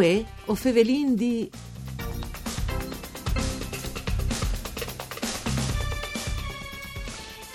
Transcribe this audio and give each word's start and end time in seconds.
Uè, 0.00 0.24
o 0.46 0.54
fevelin 0.54 1.14
di... 1.14 1.50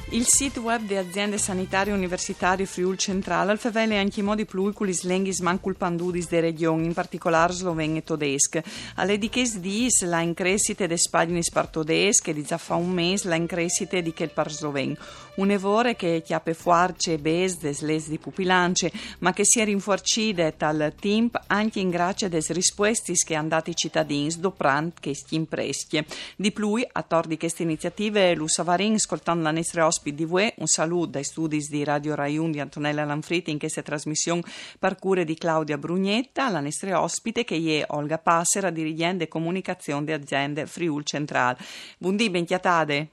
Il 0.10 0.26
sito 0.28 0.62
web 0.62 0.84
di 0.84 0.96
aziende 0.96 1.40
sanitarie 1.40 1.92
universitarie 1.92 2.68
Friul 2.68 2.98
Centrale 2.98 3.50
al 3.52 3.58
fevele 3.58 3.98
anche 3.98 4.20
i 4.20 4.24
modi 4.24 4.46
pluiculis 4.46 5.02
lenghis 5.02 5.40
mancul 5.40 5.76
pandudis 5.76 6.28
de 6.30 6.40
regioni, 6.40 6.86
in 6.86 6.94
particolare 6.94 7.52
slovene 7.52 7.98
e 7.98 8.04
tedesche. 8.04 8.64
Alle 8.96 9.18
diches 9.18 9.58
dis 9.58 10.04
la 10.04 10.22
increscite 10.22 10.88
de 10.88 10.96
spaginis 10.98 11.50
par 11.50 11.68
tedesche 11.68 12.32
di 12.32 12.44
già 12.44 12.58
fa 12.58 12.76
un 12.76 12.92
mese 12.92 13.28
la 13.28 13.36
increscite 13.36 14.04
di 14.04 14.14
quel 14.14 14.30
par 14.30 14.52
sloven. 14.52 14.96
Un 15.36 15.52
evore 15.52 15.98
che 15.98 16.22
chiappe 16.24 16.54
fuarce 16.54 17.14
e 17.14 17.18
bes 17.18 17.60
des 17.60 17.82
les 17.82 18.08
di 18.08 18.18
pupilance, 18.18 18.90
ma 19.20 19.34
che 19.34 19.44
si 19.44 19.60
è 19.60 19.66
rinforcide 19.66 20.56
tal 20.56 20.94
timp 20.98 21.38
anche 21.48 21.82
in 21.82 21.90
grazia 21.90 22.30
des 22.30 22.52
rispuestis 22.52 23.26
che 23.26 23.36
andati 23.36 23.72
i 23.72 23.76
cittadini 23.76 24.34
doprant 24.38 24.98
che 24.98 25.14
sti 25.14 25.36
imprestie. 25.36 26.06
Di 26.38 26.54
plui, 26.54 26.88
a 26.90 27.02
tor 27.02 27.28
di 27.28 27.38
queste 27.38 27.64
iniziative, 27.64 28.34
Lu 28.34 28.48
Savarin, 28.48 28.94
ascoltando 28.94 29.44
la 29.44 29.52
nostra 29.52 29.86
ospite 29.86 30.16
di 30.16 30.24
UE, 30.24 30.54
un 30.60 30.68
saluto 30.68 31.12
dai 31.12 31.26
studi 31.26 31.58
di 31.58 31.84
Radio 31.84 32.16
Rai 32.16 32.38
1 32.38 32.52
di 32.52 32.62
Antonella 32.62 33.04
Lanfriti 33.04 33.52
in 33.52 33.60
questa 33.60 33.82
trasmissione 33.82 34.42
per 34.80 34.96
cure 34.96 35.26
di 35.26 35.36
Claudia 35.36 35.78
Brugnetta, 35.78 36.50
la 36.50 36.62
nostra 36.62 37.02
ospite 37.02 37.44
che 37.44 37.58
è 37.82 37.86
Olga 37.94 38.20
Passera, 38.20 38.70
dirigente 38.70 39.28
comunicazione 39.28 40.06
di 40.06 40.14
aziende 40.14 40.66
Friul 40.66 41.04
Central. 41.04 41.58
Buondì, 41.98 42.30
bentiatade. 42.30 43.10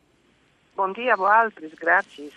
Buondì 0.75 1.09
a 1.09 1.17
voi, 1.17 1.51
grazie. 1.78 2.31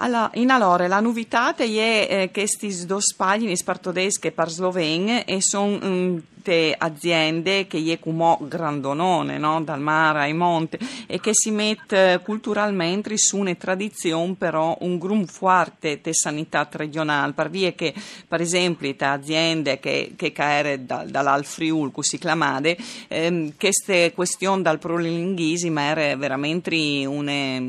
Allora, 0.00 0.30
in 0.34 0.50
allora, 0.50 0.86
la 0.86 1.00
novità 1.00 1.54
è 1.56 1.62
eh, 1.62 2.30
che 2.30 2.46
questi 2.46 2.86
due 2.86 3.00
spagni 3.00 3.56
spartodesche 3.56 4.30
per 4.30 4.48
slovene 4.48 5.24
e 5.24 5.40
sono 5.40 5.78
um, 5.82 6.22
molte 6.48 6.74
aziende 6.76 7.66
che 7.66 7.92
è 7.92 7.98
come 7.98 8.38
grandonone, 8.40 9.38
no? 9.38 9.62
dal 9.62 9.80
mare 9.80 10.20
ai 10.20 10.32
monti, 10.32 10.78
e 11.06 11.20
che 11.20 11.30
si 11.34 11.50
mette 11.50 12.20
culturalmente 12.24 13.16
su 13.18 13.36
una 13.36 13.54
tradizione 13.54 14.34
però 14.38 14.76
un 14.80 14.98
grum 14.98 15.26
forte 15.26 16.00
di 16.02 16.14
sanità 16.14 16.66
regionale, 16.72 17.32
per 17.32 17.50
via 17.50 17.72
che 17.72 17.92
per 18.26 18.40
esempio 18.40 18.88
le 18.88 19.06
aziende 19.06 19.78
che, 19.78 20.14
che 20.16 20.32
caere 20.32 20.84
da, 20.84 21.04
dall'Alfriul, 21.06 21.92
così 21.92 22.18
chiamate, 22.18 22.76
ehm, 23.08 23.54
queste 23.58 24.12
questioni 24.14 24.62
dal 24.62 24.78
prolinguismo 24.78 25.80
era 25.80 26.16
veramente 26.16 26.76
una, 27.06 27.60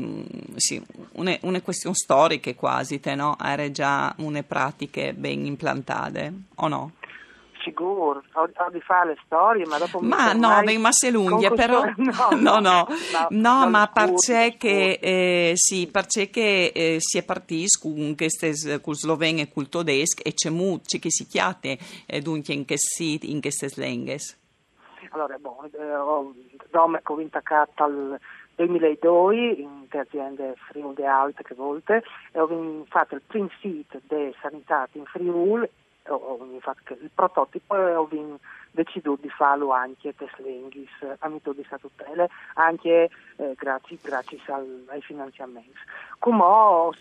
sì, 0.56 0.80
una, 1.12 1.36
una 1.42 1.60
questione 1.60 1.94
storica 1.94 2.52
quasi, 2.54 3.00
te, 3.00 3.14
no? 3.14 3.36
era 3.42 3.70
già 3.70 4.14
una 4.18 4.42
pratiche 4.42 5.12
ben 5.12 5.44
implantate, 5.44 6.32
o 6.56 6.68
no? 6.68 6.92
Ho, 7.76 8.22
di 8.70 8.80
fare 8.80 9.10
le 9.10 9.18
storie, 9.24 9.66
ma 9.66 9.78
dopo 9.78 10.00
ma 10.00 10.32
no, 10.32 10.62
beh, 10.62 10.78
ma 10.78 10.92
se 10.92 11.10
lunghe, 11.10 11.50
però 11.50 11.84
no, 11.96 12.58
no, 12.58 12.60
no, 12.60 12.86
no, 13.30 13.68
ma 13.68 13.90
perché 13.92 14.56
che 14.58 14.98
eh, 15.00 15.52
sì, 15.54 15.88
perché 15.90 16.30
che 16.30 16.72
eh, 16.74 16.96
si 16.98 17.18
è 17.18 17.24
partito 17.24 17.78
con 17.82 18.14
queste 18.16 18.80
con 18.80 18.94
slovene 18.94 19.42
e 19.42 19.52
con 19.52 19.68
tedesche 19.68 20.22
e 20.22 20.32
c'è 20.34 20.50
molto 20.50 20.98
che 20.98 21.10
si 21.10 21.26
chiate 21.26 21.78
eh, 22.06 22.20
dunque 22.20 22.54
in 22.54 22.64
queste 22.64 23.18
in 23.22 23.40
queste 23.40 23.68
lingue. 23.76 24.16
Allora, 25.10 25.36
boh, 25.38 25.68
eh, 25.72 25.94
ho, 25.94 26.32
ho 26.72 27.00
convinto 27.02 27.40
al 27.74 28.20
2002 28.54 29.36
in 29.52 29.86
aziende 29.88 30.54
Friuli 30.68 31.06
Alte 31.06 31.42
che 31.42 31.54
volte 31.54 32.02
e 32.32 32.40
ho 32.40 32.84
fatto 32.88 33.14
il 33.14 33.22
primo 33.26 33.50
sito 33.60 34.00
di 34.02 34.34
sanità 34.40 34.86
in 34.92 35.04
Friuli 35.06 35.68
il 36.14 37.10
prototipo 37.14 37.74
ho 37.74 38.08
deciso 38.72 39.16
di 39.20 39.28
farlo 39.28 39.72
anche 39.72 40.12
per 40.12 40.30
Slenghis, 40.36 40.90
a 41.18 41.28
metodi 41.28 41.66
tutele, 41.80 42.28
anche 42.54 43.10
eh, 43.36 43.54
grazie, 43.56 43.98
grazie 44.00 44.38
al, 44.46 44.84
ai 44.88 45.02
finanziamenti. 45.02 45.72
Come 46.18 46.44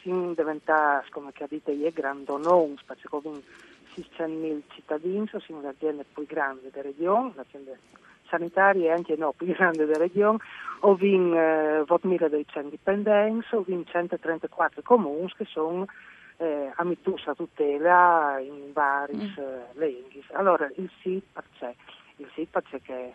si 0.01 0.11
diventa, 0.35 1.03
come 1.09 1.31
dite, 1.47 1.71
è 1.71 1.91
grande 1.91 2.37
non, 2.37 2.77
perché 2.85 3.07
con 3.07 3.21
600.000 3.95 4.61
cittadini, 4.69 5.29
sono 5.39 5.61
l'azienda 5.61 6.03
più 6.11 6.25
grande 6.25 6.69
della 6.71 6.83
regione, 6.83 7.33
l'azienda 7.35 7.71
sanitaria 8.29 8.91
e 8.91 8.95
anche 8.95 9.15
no, 9.15 9.33
più 9.35 9.47
grande 9.53 9.85
della 9.85 9.97
regione, 9.97 10.37
ho 10.81 10.95
vinto 10.95 11.35
eh, 11.35 11.83
2.200 11.87 12.69
dipendenti, 12.69 13.55
ho 13.55 13.61
vinto 13.61 13.91
134 13.91 14.81
comuni 14.83 15.31
che 15.35 15.45
sono 15.45 15.85
eh, 16.39 16.71
amitusa 16.75 17.35
tutela 17.35 18.39
in 18.39 18.71
vari 18.71 19.15
mm. 19.15 19.33
Eh, 19.37 19.65
lingue. 19.73 20.23
Allora 20.31 20.69
il 20.75 20.89
SIP 21.01 21.41
c'è, 21.57 21.73
il 22.17 22.29
SIP 22.33 22.61
c'è 22.61 22.81
che 22.81 23.13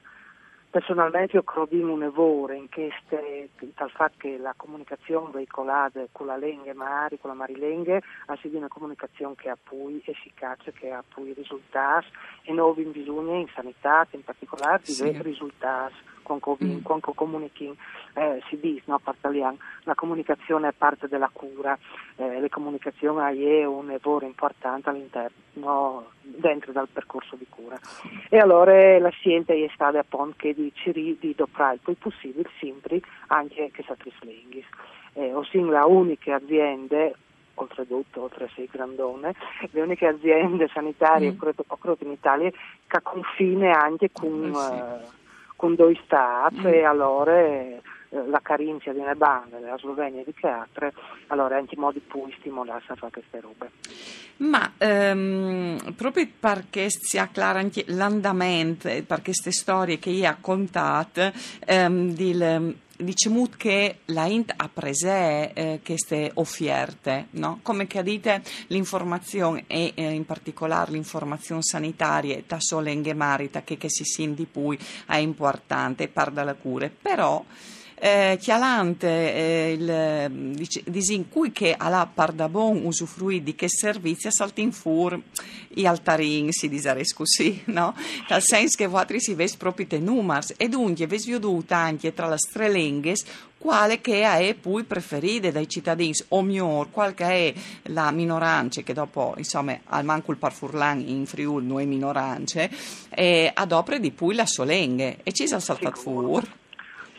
personalmente 0.70 1.36
io 1.36 1.42
credo 1.42 1.92
un 1.92 2.02
errore 2.02 2.56
in 2.56 2.68
queste, 2.68 3.48
dal 3.76 3.90
fatto 3.90 4.16
che 4.18 4.36
la 4.36 4.54
comunicazione 4.56 5.30
veicolata 5.32 6.04
con 6.12 6.26
la 6.26 6.36
lingua 6.36 6.74
mari, 6.74 7.18
con 7.18 7.30
la 7.30 7.36
marilenghe, 7.36 8.02
ha 8.26 8.36
sido 8.42 8.58
una 8.58 8.68
comunicazione 8.68 9.36
che 9.36 9.48
ha 9.48 9.56
poi 9.62 10.02
efficace, 10.04 10.72
che 10.72 10.90
ha 10.90 11.02
poi 11.14 11.32
risultati 11.32 12.08
e 12.42 12.52
non 12.52 12.74
bisogna 12.90 13.36
in 13.36 13.48
sanità 13.54 14.06
in 14.10 14.24
particolare 14.24 14.82
di 14.84 14.92
sì. 14.92 15.22
risultati 15.22 16.12
quando, 16.24 16.58
mm. 16.62 16.80
quando 16.82 17.12
comunichi 17.12 17.72
eh, 18.14 18.42
si 18.48 18.58
dice, 18.58 18.82
no, 18.86 18.98
parliamo, 18.98 19.58
la 19.84 19.94
comunicazione 19.94 20.68
è 20.68 20.72
parte 20.76 21.06
della 21.06 21.30
cura, 21.32 21.78
eh, 22.16 22.40
la 22.40 22.48
comunicazione 22.48 23.30
è 23.32 23.64
un 23.64 23.86
lavoro 23.86 24.26
importante 24.26 24.88
all'interno, 24.88 26.06
dentro 26.22 26.72
del 26.72 26.88
percorso 26.92 27.36
di 27.36 27.46
cura. 27.48 27.78
E 28.28 28.38
allora 28.38 28.98
la 28.98 29.10
scienza 29.10 29.52
è 29.52 29.70
stata 29.72 30.00
appunto 30.00 30.34
che 30.38 30.54
di 30.54 30.72
Ciri 30.74 31.16
di 31.20 31.34
il 31.36 31.80
più 31.82 31.96
possibile 31.98 32.48
sempre 32.58 33.00
anche 33.28 33.70
che 33.72 33.84
sa 33.86 33.94
trislenghis. 33.94 34.66
Eh, 35.12 35.32
ossia 35.32 35.64
la 35.64 35.86
unica 35.86 36.34
azienda 36.34 37.10
oltretutto, 37.54 38.22
oltre 38.22 38.46
a 38.46 38.48
sei 38.54 38.68
grandone, 38.70 39.34
le 39.70 39.80
uniche 39.80 40.06
aziende 40.06 40.68
sanitarie 40.68 41.32
mm. 41.32 41.38
in 42.00 42.10
Italia 42.10 42.50
che 42.50 43.02
confine 43.02 43.70
anche 43.70 44.10
con, 44.12 44.50
eh 44.50 45.06
sì. 45.06 45.23
Con 45.56 45.74
due 45.74 45.98
stati 46.04 46.60
mm. 46.60 46.66
e 46.66 46.84
allora 46.84 47.38
eh, 47.38 47.80
la 48.26 48.40
Carinzia 48.40 48.92
di 48.92 49.00
banda, 49.16 49.58
la 49.58 49.76
Slovenia 49.78 50.22
di 50.24 50.32
che 50.32 50.46
altre, 50.46 50.92
allora 51.28 51.56
anche 51.56 51.76
modi 51.76 52.00
più 52.00 52.24
stimolati 52.38 52.84
a 52.92 52.94
fare 52.94 53.12
queste 53.12 53.40
robe. 53.40 53.70
Ma 54.36 54.72
ehm, 54.78 55.94
proprio 55.96 56.26
perché 56.38 56.86
si 56.88 57.18
acclara 57.18 57.58
anche 57.58 57.84
l'andamento, 57.88 58.88
per 59.06 59.22
queste 59.22 59.50
storie 59.52 59.98
che 59.98 60.10
io 60.10 60.30
ho 60.30 60.36
contato, 60.40 61.32
ehm, 61.66 62.14
diciamo 62.98 63.48
che 63.56 63.98
la 64.06 64.26
Int 64.26 64.52
ha 64.56 64.68
preso 64.68 65.08
eh, 65.08 65.80
queste 65.84 66.30
offerte, 66.34 67.26
no? 67.30 67.60
come 67.62 67.86
che 67.86 68.02
dite 68.02 68.42
l'informazione 68.68 69.64
e 69.66 69.92
eh, 69.94 70.10
in 70.10 70.24
particolare 70.24 70.92
l'informazione 70.92 71.62
sanitaria 71.62 72.42
da 72.46 72.58
solo 72.60 72.88
in 72.88 73.02
Marita 73.14 73.62
che, 73.62 73.76
che 73.76 73.90
si 73.90 74.04
sente 74.04 74.44
poi 74.44 74.78
è 75.06 75.16
importante, 75.16 76.08
parla 76.08 76.44
la 76.44 76.54
cure, 76.54 76.90
però 76.90 77.44
eh, 78.04 78.36
chialante 78.38 79.08
eh, 79.08 79.72
il, 79.72 80.30
dice, 80.54 80.82
disin 80.84 81.30
cui 81.30 81.52
che 81.52 81.74
alla 81.74 82.06
pardabon 82.12 82.84
usufrui 82.84 83.42
di 83.42 83.54
che 83.54 83.66
servizi 83.70 84.30
saltin 84.30 84.72
fur 84.72 85.18
i 85.76 85.86
altarin 85.86 86.52
si 86.52 86.68
disares 86.68 87.14
così 87.14 87.62
no? 87.72 87.94
nel 88.28 88.42
senso 88.42 88.76
che 88.76 88.86
voi 88.88 89.06
si 89.20 89.32
ves 89.32 89.56
proprio 89.56 89.86
te 89.86 89.98
numers 89.98 90.52
e 90.58 90.68
dunque 90.68 91.06
ves 91.06 91.24
veduta 91.24 91.78
anche 91.78 92.12
tra 92.12 92.28
le 92.28 92.36
strelenghes 92.36 93.24
quale 93.56 94.02
che 94.02 94.22
è 94.22 94.54
poi 94.54 94.84
preferita 94.84 95.50
dai 95.50 95.66
cittadini 95.66 96.12
o 96.28 96.42
miglior 96.42 96.90
qual 96.90 97.14
che 97.14 97.24
è 97.24 97.54
la 97.84 98.10
minoranza 98.10 98.82
che 98.82 98.92
dopo 98.92 99.32
insomma 99.38 99.80
al 99.86 100.04
manco 100.04 100.30
il 100.30 100.36
parfurlan 100.36 101.00
in 101.00 101.24
Friul 101.24 101.64
noi 101.64 101.86
minoranze 101.86 102.70
e 103.08 103.50
adopre 103.54 103.98
di 103.98 104.10
poi 104.10 104.34
la 104.34 104.44
solenghe. 104.44 105.20
E 105.22 105.32
ci 105.32 105.46
sono 105.46 105.60
saltato 105.60 105.98
fuori 105.98 106.46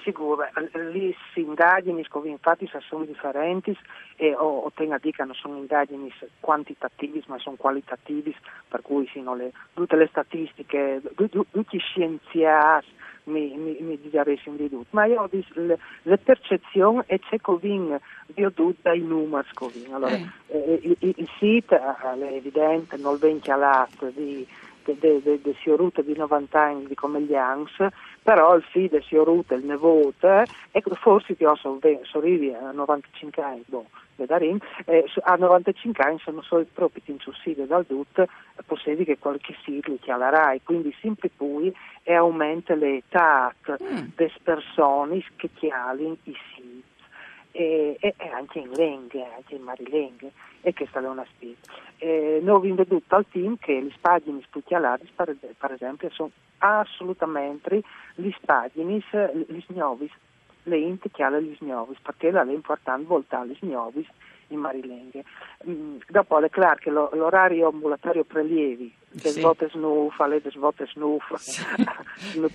sicuro, 0.05 0.45
lì 0.91 1.13
si 1.33 1.41
indagini, 1.41 2.05
infatti 2.23 2.69
sono 2.87 3.03
differenti 3.03 3.77
e 4.15 4.33
o, 4.33 4.59
o 4.59 4.71
tenga 4.73 4.97
di 4.99 5.11
che 5.11 5.25
non 5.25 5.33
sono 5.33 5.57
indagini 5.57 6.13
quantitativi 6.39 7.23
ma 7.27 7.39
sono 7.39 7.57
qualitativi, 7.57 8.33
per 8.69 8.81
cui 8.81 9.09
sono 9.11 9.35
le, 9.35 9.51
tutte 9.73 9.95
le 9.95 10.07
statistiche, 10.07 11.01
tutti 11.15 11.75
i 11.75 11.79
scienziati 11.79 12.93
mi, 13.25 13.55
mi, 13.57 13.77
mi 13.79 13.99
dichiaressero 13.99 14.55
di 14.55 14.69
tutto, 14.69 14.87
ma 14.91 15.05
io 15.05 15.21
ho 15.21 15.27
visto 15.27 15.59
le, 15.59 15.77
le 16.03 16.17
percezioni 16.17 17.01
e 17.07 17.19
c'è 17.19 17.39
covin 17.39 17.99
vi 18.27 18.43
ho 18.45 18.51
tutto 18.51 18.77
dai 18.81 19.01
numeri 19.01 19.47
covin. 19.53 19.93
Allora, 19.93 20.13
eh. 20.13 20.27
Eh, 20.47 20.79
il, 20.83 21.15
il, 21.17 21.29
sito 21.39 21.75
è 21.75 22.33
evidente, 22.33 22.97
non 22.97 23.17
ben 23.17 23.39
chialato 23.39 24.09
di 24.09 24.47
de, 24.93 25.21
de, 25.21 25.41
de 25.41 25.55
Siorute 25.61 26.03
di 26.03 26.15
90 26.15 26.59
anni 26.59 26.93
come 26.95 27.21
gli 27.21 27.35
Ans, 27.35 27.71
però 28.21 28.55
il 28.55 28.63
figlio 28.63 28.97
di 28.97 29.03
Siorute, 29.03 29.55
il 29.55 29.65
nevote, 29.65 30.45
e 30.71 30.83
forse 30.93 31.35
ti 31.35 31.43
ho 31.45 31.55
sorrivi 31.55 32.53
a 32.53 32.71
95 32.71 33.41
anni, 33.41 33.63
boh, 33.65 33.85
Vedarin, 34.15 34.57
eh, 34.85 35.05
a 35.23 35.35
95 35.35 36.03
anni 36.03 36.19
sono 36.19 36.41
solo 36.41 36.65
proprio 36.73 37.01
in 37.05 37.19
sussidio 37.19 37.65
dal 37.65 37.85
DUT, 37.87 38.25
possiede 38.65 39.03
che 39.03 39.17
qualche 39.17 39.55
siglo 39.63 39.97
che 39.99 40.15
la 40.15 40.29
RAI, 40.29 40.61
quindi 40.63 40.95
sempre 41.01 41.29
poi 41.35 41.73
e 42.03 42.13
aumenta 42.13 42.75
l'età 42.75 43.53
mm. 43.71 44.07
delle 44.15 44.31
persone 44.41 45.23
che 45.35 45.49
chialin 45.53 46.15
i 46.23 46.35
siti 46.53 46.74
e, 47.55 47.97
e, 48.01 48.13
anche 48.33 48.59
in 48.59 48.69
lingue, 48.71 49.25
anche 49.33 49.55
in 49.55 49.61
marilingue, 49.61 50.31
e 50.61 50.73
questa 50.73 50.99
è 50.99 51.07
una 51.07 51.25
spesa. 51.33 51.55
Eh, 51.99 52.41
noi 52.43 52.57
abbiamo 52.57 52.75
veduto 52.75 53.15
al 53.15 53.25
team 53.31 53.57
che 53.57 53.79
le 53.79 53.93
pagine 54.01 54.41
spucchialate, 54.41 55.07
per, 55.15 55.35
per 55.57 55.71
esempio, 55.71 56.09
sono 56.09 56.31
assolutamente 56.57 57.81
le 58.15 58.35
pagine, 58.43 59.01
le 59.11 59.63
snovis, 59.67 60.11
le 60.63 60.77
int 60.77 61.09
che 61.09 61.23
ha 61.23 61.29
le 61.29 61.55
snovis, 61.55 61.97
perché 62.01 62.29
è 62.29 62.51
importante 62.51 63.05
voltare 63.05 63.47
le 63.47 63.55
snovis 63.55 64.07
in 64.49 64.59
Marilenghe. 64.59 65.23
Mm, 65.65 65.99
dopo 66.09 66.37
è 66.39 66.49
chiaro 66.49 67.09
l'orario 67.13 67.69
ambulatorio 67.69 68.25
prelievi, 68.25 68.93
le 69.21 69.29
sì. 69.29 69.39
svolte 69.39 69.69
snufa, 69.69 70.27
le 70.27 70.41
svolte 70.45 70.85
snufa, 70.87 71.37
sì. 71.37 71.61
non 72.39 72.49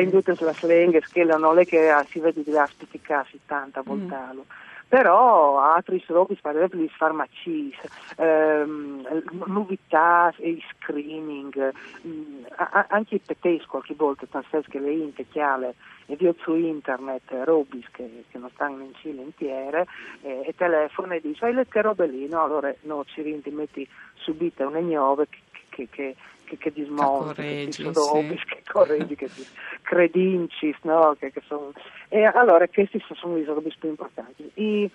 in 0.00 0.10
tutte 0.10 0.36
le 0.38 0.52
slenghe, 0.52 1.00
che 1.00 1.24
non 1.24 1.58
è 1.58 1.64
che 1.64 1.92
si 2.08 2.20
vede 2.20 2.42
di 2.42 2.50
là 2.50 2.66
spiccicarsi 2.66 3.40
tanta 3.46 3.82
voltalo. 3.82 4.44
Mm 4.46 4.64
però 4.88 5.58
altri 5.58 6.02
robe, 6.06 6.36
per 6.40 6.56
esempio 6.56 6.78
le 6.80 6.88
farmacie, 6.88 7.88
ehm, 8.16 9.24
novità 9.46 10.32
e 10.38 10.62
screening, 10.70 11.72
mh, 12.02 12.08
mm, 12.08 12.44
anche 12.88 13.16
i 13.16 13.20
petesco 13.20 13.66
qualche 13.68 13.94
volta, 13.94 14.26
tanto 14.30 14.62
che 14.68 14.78
le 14.78 14.92
inte 14.92 15.26
chiale 15.28 15.74
e 16.06 16.14
via 16.14 16.32
su 16.38 16.54
internet 16.54 17.22
robis 17.44 17.84
che, 17.90 18.24
che, 18.30 18.38
non 18.38 18.48
stanno 18.50 18.84
in 18.84 18.94
Cile 18.94 19.22
intiere 19.22 19.86
eh, 20.22 20.44
e 20.46 20.54
telefono 20.54 21.14
e 21.14 21.20
dice 21.20 21.46
hai 21.46 21.54
le 21.54 21.66
robe 21.68 22.06
lì, 22.06 22.28
no? 22.28 22.44
Allora 22.44 22.72
no, 22.82 23.04
ci 23.06 23.22
metti 23.50 23.88
subito 24.14 24.66
un 24.66 24.76
ignove 24.76 25.26
che, 25.28 25.38
che, 25.68 25.88
che 25.90 26.16
che, 26.46 26.56
che 26.56 26.72
dismonti, 26.72 27.42
che 27.42 27.68
ti 27.70 27.82
sodopis, 27.82 28.40
sì. 28.40 28.46
che 28.46 28.62
correggi, 28.70 29.14
che 29.14 29.26
ti 29.26 29.46
credincis, 29.82 30.76
no? 30.82 31.14
Che, 31.18 31.30
che 31.30 31.42
son... 31.46 31.72
E 32.08 32.24
allora 32.24 32.66
questi 32.68 33.02
sono 33.14 33.36
i 33.36 33.44
robe 33.44 33.74
più 33.78 33.88
importanti. 33.88 34.50
I 34.54 34.90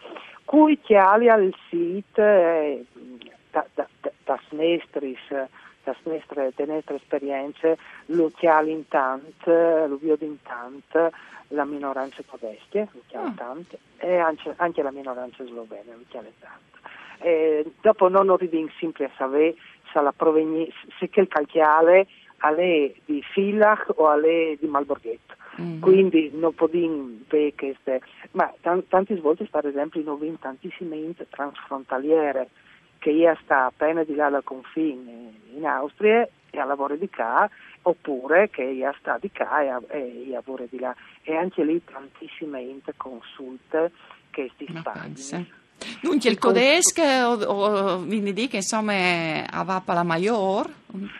cui 0.45 0.79
chiali 0.81 1.29
al 1.29 1.53
sito 1.69 2.21
eh, 2.21 2.83
da, 3.51 3.65
da, 3.73 3.87
da, 4.01 4.11
das 4.25 4.41
das 5.83 5.97
de 6.55 6.65
nostre 6.65 6.95
esperienze, 6.95 7.77
lo 8.07 8.29
chiali 8.29 8.71
in 8.71 8.87
tant, 8.87 9.45
lo 9.45 9.99
in 10.01 10.37
tant, 10.43 11.11
la 11.49 11.65
minoranza 11.65 12.21
tedesche, 12.23 12.87
lo 12.91 13.01
chiali 13.07 13.27
in 13.27 13.33
ah. 13.33 13.35
tant, 13.35 13.77
e 13.97 14.17
anche, 14.17 14.53
anche 14.57 14.81
la 14.81 14.91
minoranza 14.91 15.43
slovena, 15.43 15.93
lo 15.95 16.03
chiali 16.07 16.27
in 16.27 16.39
tant. 16.39 16.59
E 17.23 17.71
dopo 17.81 18.07
non 18.09 18.29
arrivi 18.29 18.71
sempre 18.79 19.05
a 19.05 19.11
sapere 19.15 19.55
la 19.99 20.13
provenienza, 20.13 20.73
se 20.97 21.09
che 21.09 21.21
il 21.21 21.27
calchiale 21.27 22.07
alle 22.37 22.93
di 23.05 23.23
Villach 23.33 23.91
o 23.95 24.07
alle 24.07 24.57
di 24.59 24.67
Malborghetto. 24.67 25.35
Mm-hmm. 25.59 25.81
Quindi 25.81 26.31
non 26.33 26.53
possiamo 26.53 27.09
vedere 27.27 27.53
queste, 27.55 28.01
ma 28.31 28.51
t- 28.61 28.83
tante 28.87 29.15
volte 29.15 29.45
per 29.45 29.65
esempio 29.65 30.01
non 30.01 30.17
vedo 30.17 30.37
tantissime 30.39 30.95
int 30.95 31.25
transfrontaliere 31.29 32.49
che 32.99 33.09
io 33.09 33.35
sta 33.43 33.65
appena 33.65 34.03
di 34.03 34.15
là 34.15 34.29
dal 34.29 34.43
confine 34.43 35.33
in 35.53 35.65
Austria 35.65 36.27
e 36.49 36.59
a 36.59 36.65
lavoro 36.65 36.95
di 36.95 37.09
qua 37.09 37.49
oppure 37.83 38.49
che 38.49 38.63
io 38.63 38.93
sta 38.99 39.17
di 39.19 39.31
qua 39.31 39.61
e, 39.61 39.87
e 39.89 40.27
lavoro 40.29 40.65
di 40.69 40.79
là 40.79 40.95
e 41.23 41.35
anche 41.35 41.63
lì 41.63 41.83
tantissime 41.83 42.61
int 42.61 42.93
consulte 42.95 43.91
che 44.29 44.51
si 44.55 44.67
fanno. 44.67 45.49
Dunque 46.01 46.29
il 46.29 46.37
tedesco, 46.37 47.01
o, 47.01 47.33
o 47.33 47.97
quindi 48.05 48.33
di 48.33 48.47
che 48.47 48.57
insomma 48.57 48.93
aveva 49.49 49.83
la 49.85 50.03
maggior? 50.03 50.69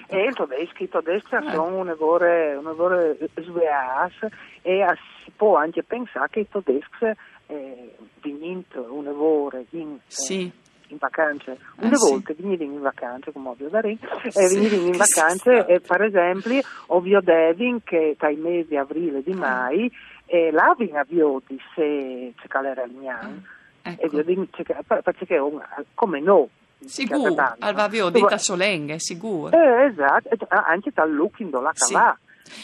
E 0.07 0.23
il 0.23 0.35
tedesco, 0.35 0.83
i 0.83 0.89
tedeschi 0.89 1.35
eh. 1.35 1.51
sono 1.51 1.77
un 1.77 1.85
lavoro, 1.85 2.25
un 2.25 2.63
lavoro 2.63 3.15
sveas 3.35 4.13
e 4.61 4.85
si 5.23 5.31
può 5.35 5.55
anche 5.55 5.83
pensare 5.83 6.29
che 6.29 6.39
i 6.41 6.47
tedeschi 6.49 7.05
eh, 7.47 7.95
un 8.21 9.03
lavoro 9.03 9.63
in, 9.71 9.97
sì. 10.07 10.41
eh, 10.41 10.51
in 10.87 10.97
vacanze, 10.97 11.57
una 11.77 11.95
eh, 11.95 12.09
volta 12.09 12.33
sì. 12.33 12.41
venivano 12.41 12.71
in 12.71 12.81
vacanze 12.81 13.31
come 13.31 13.49
ovvio 13.49 13.69
da 13.69 13.79
Ring, 13.79 13.99
e 14.23 14.31
sì, 14.31 14.59
venivano 14.59 14.87
in 14.87 14.97
vacanze 14.97 15.65
e 15.65 15.79
per 15.79 16.01
esempio 16.03 16.61
ovvio 16.87 17.21
Devin 17.21 17.83
che 17.83 18.15
tra 18.17 18.29
i 18.29 18.35
mesi 18.35 18.75
aprile 18.75 19.23
di 19.23 19.33
mai 19.33 19.91
e 20.25 20.51
là 20.51 20.73
viene 20.77 20.99
a 20.99 21.05
Viodi 21.07 21.59
se 21.75 22.33
c'è 22.35 22.47
calera 22.47 22.83
il 22.83 22.93
gnano 22.93 23.59
Ecco. 23.83 24.01
E 24.01 24.09
io 24.11 24.23
dico, 24.23 24.47
perché 24.85 25.39
come 25.93 26.19
no, 26.19 26.49
Sicuro, 26.83 27.35
al 27.59 27.75
dita 28.11 28.37
solenghe, 28.39 28.97
sicuro. 28.99 29.55
Eh, 29.55 29.85
esatto, 29.85 30.29
anche 30.49 30.91
dal 30.93 31.13
looking 31.13 31.53
la 31.61 31.71
sì. 31.73 31.93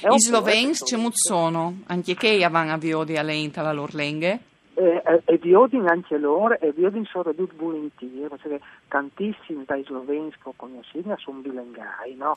I 0.10 0.20
slovens 0.20 0.84
c'è 0.84 0.98
sono, 1.12 1.82
anche 1.86 2.16
che 2.16 2.44
avevano 2.44 2.74
avviodi 2.74 3.16
all'enta 3.16 3.62
la 3.62 3.72
loro 3.72 3.92
lenghe? 3.94 4.40
E, 4.74 5.02
e, 5.06 5.22
e 5.26 5.38
viodin 5.38 5.88
anche 5.88 6.18
loro, 6.18 6.60
e 6.60 6.72
viodin 6.72 7.06
sono 7.06 7.34
tutti 7.34 7.56
volentieri, 7.56 8.28
perché 8.28 8.60
tantissimi 8.88 9.64
dai 9.66 9.84
sloveni 9.84 10.32
che 10.32 10.38
ho 10.44 10.54
conosciuto 10.56 11.16
sono 11.18 11.40
bilengai, 11.40 12.16
no? 12.16 12.34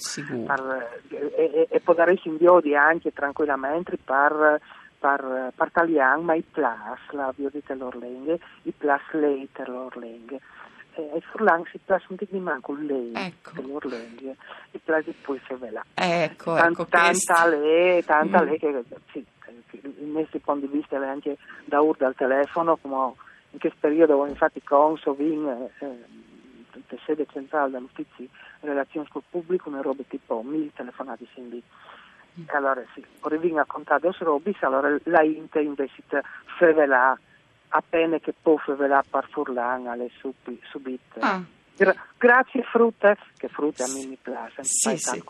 Per, 0.46 1.00
e, 1.08 1.32
e, 1.36 1.66
e 1.70 1.94
dare 1.94 2.18
in 2.22 2.36
viodi 2.36 2.74
anche 2.74 3.12
tranquillamente 3.12 3.98
per 4.02 4.60
Talian, 5.00 6.24
ma 6.24 6.34
i 6.34 6.42
plus, 6.42 7.10
la 7.10 7.32
biodite 7.34 7.74
l'Orlenghe, 7.74 8.38
i 8.62 8.72
plus 8.72 9.02
later 9.12 9.68
l'Orlenghe. 9.68 10.40
Eh, 10.94 11.10
e 11.14 11.20
Furlan 11.20 11.64
si 11.70 11.78
plus 11.84 12.04
un 12.08 12.16
di 12.18 12.38
manco 12.38 12.74
lei 12.74 13.12
ecco. 13.14 13.52
l'Orlenghe, 13.62 14.36
i 14.72 14.78
plus 14.78 15.04
di 15.04 15.14
poi 15.22 15.40
se 15.46 15.56
ve 15.56 15.70
la. 15.70 15.84
Ecco, 15.94 16.54
Tant, 16.54 16.72
ecco 16.72 16.86
tanta 16.86 17.46
lei, 17.46 18.04
tanta 18.04 18.42
mm. 18.42 18.44
lei 18.44 18.58
che 18.58 18.84
sì, 19.12 19.24
il 19.70 20.06
nostro 20.06 20.38
punto 20.40 20.66
di 20.66 20.72
vista 20.72 21.00
è 21.00 21.06
anche 21.06 21.36
da 21.64 21.80
urda 21.80 22.06
al 22.06 22.14
telefono, 22.14 22.76
come 22.76 23.12
in 23.52 23.58
che 23.58 23.72
periodo 23.78 24.26
infatti 24.26 24.62
Conso, 24.62 25.14
Vin, 25.14 25.46
eh, 25.78 26.04
sede 27.04 27.26
centrale 27.30 27.70
dell'ufficio 27.70 28.24
relazioni 28.60 29.06
col 29.08 29.22
pubblico, 29.28 29.68
una 29.68 29.80
roba 29.80 30.02
tipo 30.06 30.42
mille 30.42 30.72
telefonate 30.74 31.26
in 31.34 31.48
lì. 31.48 31.62
Allora 32.46 32.82
sì, 32.94 33.04
arriviamo 33.20 33.60
a 33.60 33.64
contare 33.66 34.00
robis, 34.18 34.62
allora 34.62 34.96
la 35.04 35.22
Inter 35.22 35.62
invece 35.62 36.02
fevelà 36.58 37.18
appena 37.68 38.18
che 38.18 38.34
può 38.40 38.56
fevelà 38.56 39.02
per 39.08 39.26
furlan 39.30 39.86
alle 39.86 40.10
subite. 40.70 41.20
Ah. 41.20 41.42
Gra- 41.80 41.96
grazie 42.18 42.62
frutte, 42.70 43.16
che 43.38 43.48
frutte 43.48 43.84
a 43.84 43.86
me 43.86 44.04
mi 44.04 44.18
piace, 44.20 44.62
sì, 44.64 44.98
sì. 44.98 45.22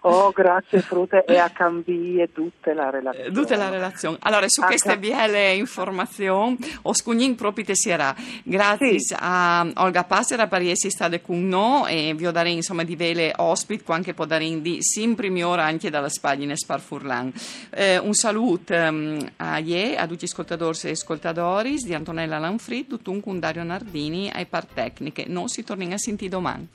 Oh, 0.00 0.32
grazie 0.32 0.80
frutte 0.80 1.24
e 1.24 1.38
a 1.38 1.50
cambiare 1.50 2.32
tutta 2.32 2.74
la 2.74 2.90
relazione. 2.90 3.30
Tutta 3.30 3.56
la 3.56 3.68
relazione. 3.68 4.16
Allora, 4.22 4.48
su 4.48 4.60
a 4.60 4.66
queste 4.66 4.98
cam- 4.98 5.00
belle 5.00 5.54
informazioni, 5.54 6.58
ho 6.82 6.92
scugnin 6.92 7.36
proprio 7.36 7.64
te 7.64 7.76
sera. 7.76 8.12
Grazie 8.42 8.98
sì. 8.98 9.14
a 9.16 9.64
Olga 9.76 10.02
Passera 10.02 10.48
per 10.48 10.62
essere 10.62 10.90
stata 10.90 11.20
con 11.20 11.46
noi 11.46 12.08
e 12.08 12.14
vi 12.14 12.26
ho 12.26 12.32
dato 12.32 12.48
insomma 12.48 12.82
di 12.82 12.96
vele 12.96 13.32
ospiti, 13.36 13.84
anche 13.92 14.14
può 14.14 14.24
dare 14.24 14.60
di 14.60 14.82
sempre 14.82 15.30
ora 15.44 15.62
anche 15.62 15.90
dalla 15.90 16.08
Spagna 16.08 16.56
Sparfurlan. 16.56 17.32
Eh, 17.70 17.98
un 17.98 18.14
saluto 18.14 18.74
um, 18.74 19.24
a 19.36 19.58
Ie, 19.58 19.96
a 19.96 20.08
tutti 20.08 20.24
gli 20.24 20.28
ascoltatori 20.28 20.76
e 20.82 20.90
ascoltatori 20.90 21.76
di 21.76 21.94
Antonella 21.94 22.40
Lanfrid, 22.40 22.88
tutto 22.88 23.12
un 23.12 23.38
Dario 23.38 23.62
Nardini 23.62 24.28
e 24.34 24.44
par 24.44 24.66
tecniche. 24.66 25.26
Non 25.28 25.46
si 25.46 25.62
torna 25.62 25.83
también 25.84 25.92
ha 25.92 25.96
é 25.96 25.98
sentido 25.98 26.40
mal. 26.40 26.68